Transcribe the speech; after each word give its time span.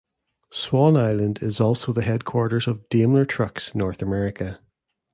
Swan 0.49 0.97
Island 0.97 1.43
is 1.43 1.61
also 1.61 1.93
the 1.93 2.01
headquarters 2.01 2.65
of 2.65 2.89
Daimler 2.89 3.23
Trucks 3.23 3.75
North 3.75 4.01
America. 4.01 4.59